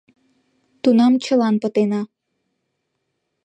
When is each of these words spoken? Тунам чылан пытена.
Тунам 0.81 1.13
чылан 1.23 1.55
пытена. 1.61 2.01